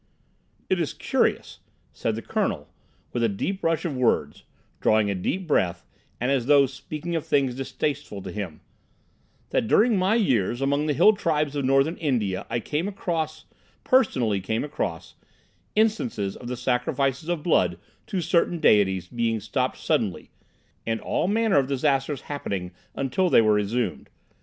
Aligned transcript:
"It 0.67 0.79
is 0.79 0.95
curious," 0.95 1.59
said 1.93 2.15
the 2.15 2.23
Colonel, 2.23 2.67
with 3.13 3.21
a 3.21 3.27
sudden 3.29 3.59
rush 3.61 3.85
of 3.85 3.95
words, 3.95 4.45
drawing 4.79 5.11
a 5.11 5.13
deep 5.13 5.45
breath, 5.47 5.85
and 6.19 6.31
as 6.31 6.47
though 6.47 6.65
speaking 6.65 7.15
of 7.15 7.23
things 7.23 7.53
distasteful 7.53 8.19
to 8.23 8.31
him, 8.31 8.61
"that 9.51 9.67
during 9.67 9.95
my 9.95 10.15
years 10.15 10.59
among 10.59 10.87
the 10.87 10.95
Hill 10.95 11.13
Tribes 11.15 11.55
of 11.55 11.65
Northern 11.65 11.97
India 11.97 12.47
I 12.49 12.59
came 12.59 12.87
across—personally 12.87 14.41
came 14.41 14.63
across—instances 14.63 16.35
of 16.35 16.47
the 16.47 16.57
sacrifices 16.57 17.29
of 17.29 17.43
blood 17.43 17.77
to 18.07 18.21
certain 18.21 18.57
deities 18.57 19.07
being 19.07 19.39
stopped 19.39 19.77
suddenly, 19.77 20.31
and 20.83 20.99
all 20.99 21.27
manner 21.27 21.59
of 21.59 21.67
disasters 21.67 22.21
happening 22.21 22.71
until 22.95 23.29
they 23.29 23.41
were 23.41 23.53
resumed. 23.53 24.09